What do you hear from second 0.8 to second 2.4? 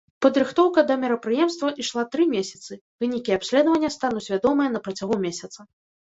да мерапрыемства ішла тры